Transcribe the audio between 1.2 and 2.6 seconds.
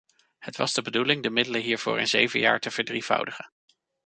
de middelen hiervoor in zeven jaar